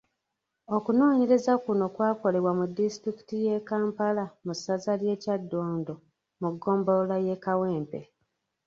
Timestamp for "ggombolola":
6.53-7.15